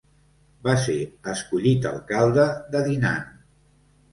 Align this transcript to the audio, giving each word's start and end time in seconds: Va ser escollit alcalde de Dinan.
Va 0.67 0.73
ser 0.85 0.95
escollit 1.33 1.85
alcalde 1.91 2.47
de 2.77 2.83
Dinan. 2.89 3.25